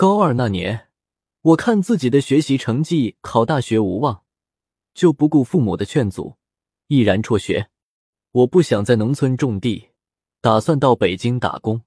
[0.00, 0.90] 高二那年，
[1.40, 4.22] 我看自己的学习成绩考大学无望，
[4.94, 6.36] 就不顾父母的劝阻，
[6.86, 7.68] 毅然辍学。
[8.30, 9.88] 我不想在农村种地，
[10.40, 11.82] 打算到北京打工。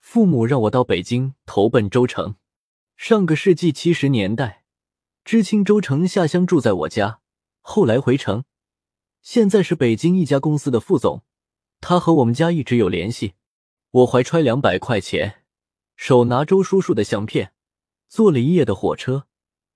[0.00, 2.36] 父母让我到北京投奔周成。
[2.96, 4.64] 上个世纪七十年代，
[5.22, 7.20] 知青周成下乡住在我家，
[7.60, 8.44] 后来回城，
[9.20, 11.22] 现在是北京一家公司的副总。
[11.82, 13.34] 他和我们家一直有联系。
[13.90, 15.41] 我怀揣两百块钱，
[15.96, 17.52] 手拿周叔叔的相片，
[18.08, 19.26] 坐了一夜的火车，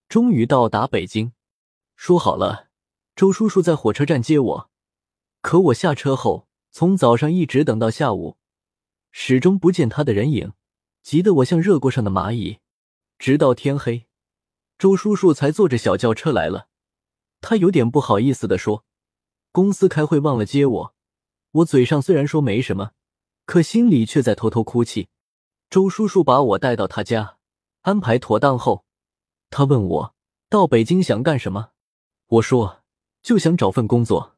[0.08, 1.32] 终于到达北京。
[1.94, 2.68] 说好了，
[3.14, 4.70] 周叔叔在火车站接我。
[5.40, 8.36] 可我下车后，从早上一直等到下午，
[9.12, 10.52] 始终不见他的人影，
[11.02, 12.58] 急得我像热锅上的蚂蚁。
[13.18, 14.06] 直到天黑，
[14.76, 16.68] 周叔叔才坐着小轿车来了。
[17.40, 18.84] 他有点不好意思的说
[19.52, 20.94] ：“公司开会忘了接我。”
[21.52, 22.90] 我嘴上虽然说没什么，
[23.46, 25.08] 可心里却在偷偷哭泣。
[25.68, 27.38] 周叔叔把我带到他家，
[27.82, 28.84] 安排妥当后，
[29.50, 30.14] 他问我
[30.48, 31.70] 到北京想干什么。
[32.28, 32.82] 我说
[33.22, 34.36] 就想找份工作。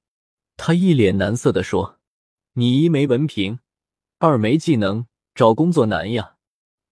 [0.56, 1.98] 他一脸难色的说
[2.54, 3.60] ：“你一没文凭，
[4.18, 6.36] 二没技能，找工作难呀。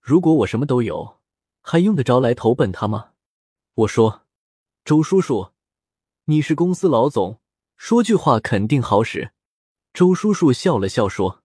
[0.00, 1.18] 如果我什么都有，
[1.62, 3.10] 还用得着来投奔他吗？”
[3.74, 4.22] 我说
[4.84, 5.50] ：“周叔叔，
[6.26, 7.40] 你是公司老总，
[7.76, 9.32] 说句话肯定好使。”
[9.92, 11.42] 周叔叔笑了笑说：“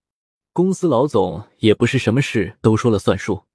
[0.54, 3.46] 公司老总也不是什么事都说了算数。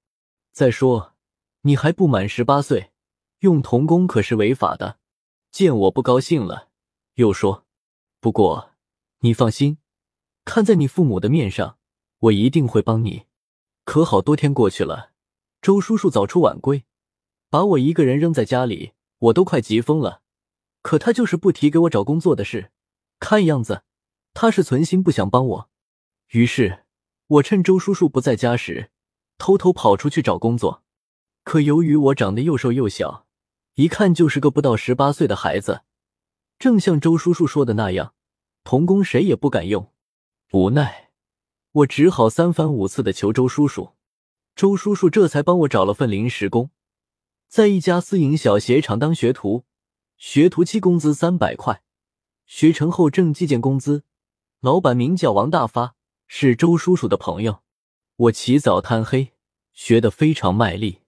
[0.51, 1.13] 再说，
[1.61, 2.91] 你还不满十八岁，
[3.39, 4.97] 用童工可是违法的。”
[5.51, 6.69] 见我不高兴了，
[7.15, 7.65] 又说
[8.19, 8.71] ：“不过
[9.19, 9.77] 你放心，
[10.43, 11.77] 看在你父母的面上，
[12.19, 13.25] 我一定会帮你。”
[13.85, 15.11] 可好多天过去了，
[15.61, 16.83] 周叔叔早出晚归，
[17.49, 20.21] 把我一个人扔在家里，我都快急疯了。
[20.81, 22.71] 可他就是不提给我找工作的事，
[23.19, 23.83] 看样子。
[24.33, 25.69] 他是存心不想帮我，
[26.29, 26.85] 于是
[27.27, 28.89] 我趁周叔叔不在家时，
[29.37, 30.81] 偷偷跑出去找工作。
[31.43, 33.25] 可由于我长得又瘦又小，
[33.75, 35.81] 一看就是个不到十八岁的孩子，
[36.57, 38.13] 正像周叔叔说的那样，
[38.63, 39.91] 童工谁也不敢用。
[40.53, 41.09] 无奈，
[41.73, 43.91] 我只好三番五次的求周叔叔，
[44.55, 46.69] 周叔叔这才帮我找了份临时工，
[47.49, 49.65] 在一家私营小鞋厂当学徒，
[50.15, 51.83] 学徒期工资三百块，
[52.45, 54.05] 学成后挣计件工资。
[54.61, 55.96] 老板名叫王大发，
[56.27, 57.63] 是周叔叔的朋友。
[58.17, 59.33] 我起早贪黑，
[59.73, 61.01] 学得非常卖力，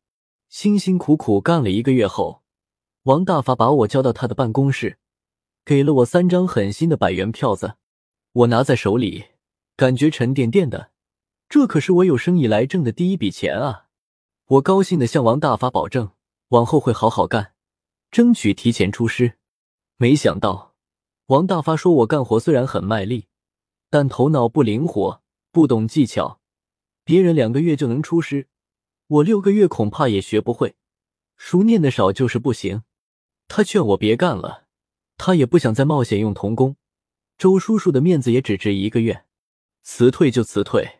[0.47, 2.43] 辛辛苦苦干了一个月后，
[3.03, 4.97] 王大发把我叫到他的办公室，
[5.65, 7.75] 给了我三张狠心的百元票子。
[8.31, 9.25] 我拿在手里，
[9.75, 10.91] 感觉沉甸甸的，
[11.49, 13.87] 这可是我有生以来挣的第一笔钱啊！
[14.45, 16.11] 我高兴的向王大发保证，
[16.49, 17.53] 往后会好好干，
[18.11, 19.39] 争取提前出师。
[19.97, 20.75] 没想到，
[21.25, 23.28] 王大发说我干活虽然很卖力。
[23.89, 26.39] 但头脑不灵活，不懂技巧，
[27.03, 28.47] 别人两个月就能出师，
[29.07, 30.75] 我六个月恐怕也学不会。
[31.35, 32.83] 书念的少就是不行。
[33.47, 34.65] 他劝我别干了，
[35.17, 36.75] 他也不想再冒险用童工。
[37.37, 39.25] 周叔叔的面子也只值一个月，
[39.81, 40.99] 辞退就辞退，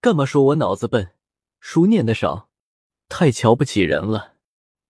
[0.00, 1.12] 干嘛说我脑子笨，
[1.58, 2.48] 书念的少，
[3.08, 4.36] 太瞧不起人了。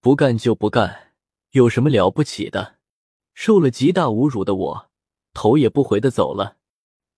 [0.01, 1.15] 不干就不干，
[1.51, 2.77] 有什么了不起的？
[3.35, 4.91] 受了极大侮辱的我，
[5.35, 6.59] 头也不回的走了。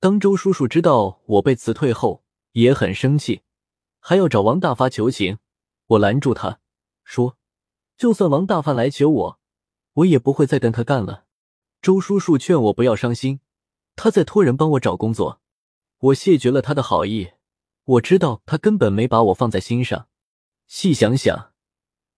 [0.02, 2.24] 当周叔叔知道我被辞退后，
[2.54, 3.42] 也很生气，
[4.00, 5.38] 还要找王大发求情。
[5.86, 6.58] 我拦住他，
[7.04, 7.38] 说
[7.96, 9.38] ：“就算王大发来求我，
[9.92, 11.26] 我也不会再跟他干了。”
[11.80, 13.38] 周叔叔劝我不要伤心，
[13.94, 15.40] 他在托人帮我找工作。
[16.00, 17.34] 我谢绝了他的好意。
[17.84, 20.08] 我知道他根本没把我放在心上。
[20.66, 21.52] 细想想，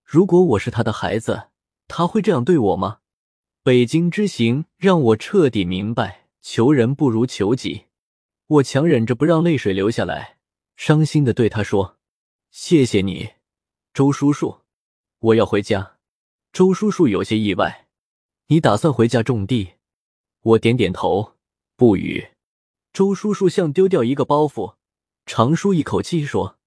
[0.03, 1.49] 如果我是他的孩子，
[1.87, 3.01] 他会这样对我吗？
[3.63, 6.24] 北京之行让我彻底明白。
[6.47, 7.87] 求人不如求己，
[8.47, 10.37] 我强忍着不让泪水流下来，
[10.77, 11.97] 伤心的对他说
[12.53, 13.31] ：“谢谢你，
[13.95, 14.61] 周叔叔，
[15.21, 15.97] 我要回家。”
[16.53, 17.89] 周叔叔有些意外
[18.49, 19.77] ：“你打算回家种地？”
[20.43, 21.33] 我点点头，
[21.77, 22.33] 不语。
[22.93, 24.75] 周叔叔像丢掉一个包袱，
[25.25, 26.59] 长舒一口气说：“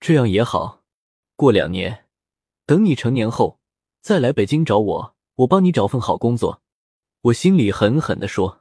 [0.00, 0.82] 这样也好，
[1.36, 2.06] 过两年，
[2.64, 3.60] 等你成年后
[4.00, 6.62] 再来北京找我，我帮你找份好工作。”
[7.28, 8.57] 我心里狠狠的说。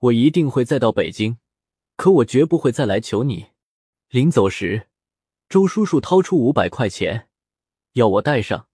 [0.00, 1.38] 我一定会再到北京，
[1.96, 3.48] 可我绝不会再来求你。
[4.10, 4.86] 临走时，
[5.48, 7.28] 周叔叔掏出五百块钱，
[7.94, 8.68] 要我带上。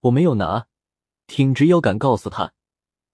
[0.00, 0.68] 我没有拿，
[1.26, 2.54] 挺直腰杆告诉他，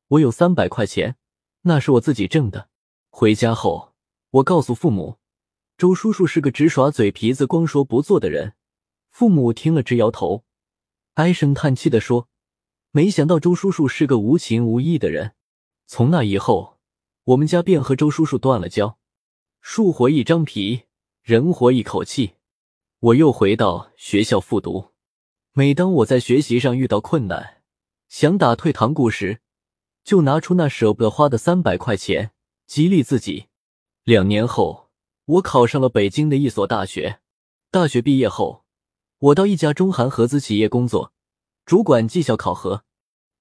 [0.07, 1.17] 我有三百块钱，
[1.63, 2.69] 那是我自己挣的。
[3.11, 3.93] 回家后，
[4.31, 5.17] 我告诉父母，
[5.77, 8.55] 周叔叔是个只耍嘴皮子、光说不做的人。
[9.11, 10.45] 父母听了直摇头，
[11.15, 12.29] 唉声叹气的说
[12.93, 15.35] ：“没想到周叔叔是个无情无义的人。”
[15.89, 16.75] 从那以后。
[17.26, 18.99] 我们家便和周叔叔断了交，
[19.61, 20.82] 树活一张皮，
[21.23, 22.34] 人活一口气。
[23.00, 24.93] 我又回到学校复读，
[25.52, 27.62] 每当我在学习上遇到困难，
[28.06, 29.40] 想打退堂鼓时，
[30.05, 32.31] 就拿出那舍不得花的三百块钱
[32.64, 33.46] 激励自己。
[34.05, 34.90] 两年后，
[35.25, 37.19] 我考上了北京的一所大学。
[37.73, 38.64] 大学毕业后，
[39.19, 41.12] 我到一家中韩合资企业工作，
[41.64, 42.84] 主管绩效考核。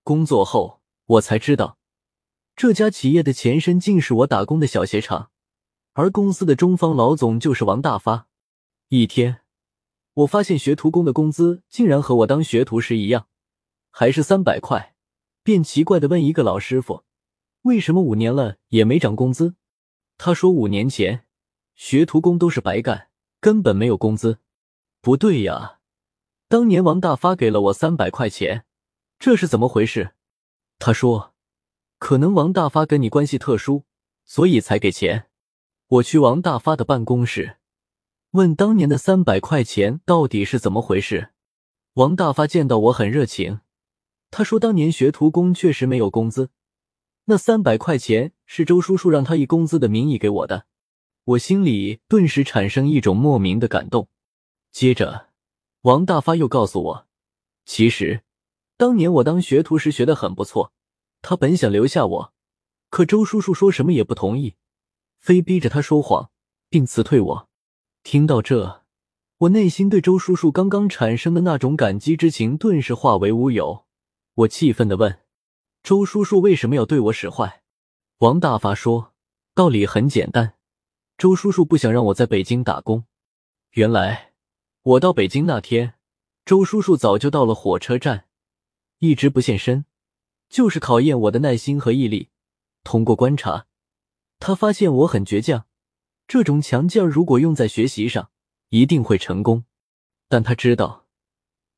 [0.03, 1.77] 工作后，我才知道，
[2.55, 5.29] 这家企业的前身竟是我打工的小鞋厂，
[5.91, 8.29] 而公司的中方老总就是王大发。
[8.87, 9.41] 一天，
[10.13, 13.27] 我发现学徒工的工资竟然和我当学徒时一样，
[13.91, 14.95] 还是三百块，
[15.43, 17.03] 便奇怪的问一个老师傅
[17.63, 19.55] ：“为什么五年了也没涨工资？”
[20.17, 21.25] 他说：“五年前，
[21.75, 23.09] 学徒工都是白干，
[23.41, 24.39] 根本没有工资。”
[25.01, 25.79] 不对呀，
[26.47, 28.63] 当年王大发给了我三百块钱，
[29.19, 30.15] 这是怎么回事？
[30.79, 31.33] 他说
[31.97, 33.83] ：“可能王大发跟你关系特殊，
[34.23, 35.27] 所以才给钱。”
[35.87, 37.57] 我去王大发的办公室，
[38.31, 41.29] 问当年的三百块钱到底是怎么回事。
[41.93, 43.61] 王大发见到我很热情，
[44.31, 46.49] 他说：“当年学徒工确实没有工资。”
[47.25, 50.65] 那三百块钱是周叔叔让他以工资的名义给我的，
[51.23, 54.09] 我心里顿时产生一种莫名的感动。
[54.71, 55.29] 接着，
[55.81, 57.07] 王大发又告诉我，
[57.65, 58.21] 其实
[58.75, 60.73] 当年我当学徒时学的很不错，
[61.27, 62.33] 他本想留下我，
[62.91, 64.53] 可周叔叔说什么也不同意，
[65.17, 66.29] 非逼着他说谎
[66.69, 67.49] 并辞退我。
[68.03, 68.83] 听到这，
[69.39, 73.85] 我内心对周叔叔刚刚产生的那种感激之情顿时化为乌有。
[74.35, 75.17] 我气愤的问。
[75.81, 77.63] 周叔叔为什么要对我使坏？
[78.19, 79.15] 王大发说
[79.55, 80.53] ：“道理很简单，
[81.17, 83.05] 周叔叔不想让我在北京打工。
[83.71, 84.33] 原来
[84.83, 85.95] 我到北京那天，
[86.45, 88.27] 周叔叔早就到了火车站，
[88.99, 89.85] 一直不现身，
[90.49, 92.29] 就是考验我的耐心和毅力。
[92.83, 93.65] 通过观察，
[94.39, 95.65] 他发现我很倔强，
[96.27, 98.29] 这种强劲儿如果用在学习上，
[98.69, 99.65] 一定会成功。
[100.27, 101.07] 但他知道，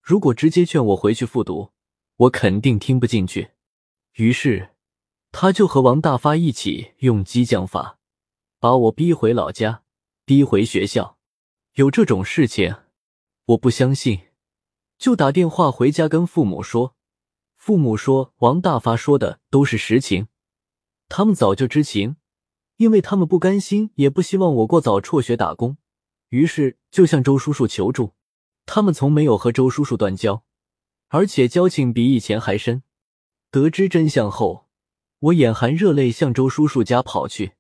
[0.02, 1.72] 如果直接劝我回去复读，
[2.18, 3.52] 我肯定听不进去。”
[4.18, 4.72] 于是，
[5.32, 8.00] 他就和王大发一起用激将法，
[8.60, 9.84] 把我逼回老家，
[10.26, 11.18] 逼回学校。
[11.76, 12.76] 有这种事情，
[13.46, 14.22] 我不相信，
[14.98, 16.97] 就打电话回家跟父母说。
[17.68, 20.28] 父母说王大发说的都是实情，
[21.10, 22.16] 他们早就知情，
[22.78, 25.76] 因为他们不甘心，也不希望我过早辍学打工，
[26.30, 28.14] 于是就向周叔叔求助。
[28.66, 30.46] 他们从没有和周叔叔断交，
[31.10, 32.84] 而且交情比以前还深。
[33.52, 34.68] 得知真相后，
[35.20, 37.57] 我眼含热泪向周叔叔家跑去。